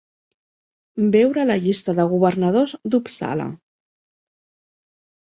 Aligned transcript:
Veure 1.15 1.43
la 1.49 1.57
llista 1.65 1.95
de 1.99 2.05
governadors 2.13 2.73
d'Uppsala. 2.95 3.47